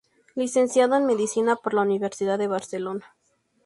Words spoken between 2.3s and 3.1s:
de Barcelona.